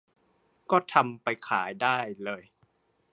[0.71, 2.43] ก็ทำไปขายได้เลย